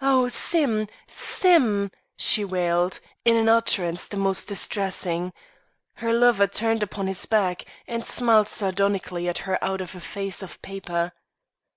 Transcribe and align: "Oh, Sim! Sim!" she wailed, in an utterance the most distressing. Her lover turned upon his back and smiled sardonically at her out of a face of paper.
"Oh, 0.00 0.28
Sim! 0.28 0.86
Sim!" 1.08 1.90
she 2.16 2.44
wailed, 2.44 3.00
in 3.24 3.34
an 3.36 3.48
utterance 3.48 4.06
the 4.06 4.16
most 4.16 4.46
distressing. 4.46 5.32
Her 5.94 6.12
lover 6.12 6.46
turned 6.46 6.84
upon 6.84 7.08
his 7.08 7.26
back 7.26 7.64
and 7.88 8.06
smiled 8.06 8.46
sardonically 8.46 9.28
at 9.28 9.38
her 9.38 9.58
out 9.64 9.80
of 9.80 9.96
a 9.96 10.00
face 10.00 10.42
of 10.42 10.62
paper. 10.62 11.10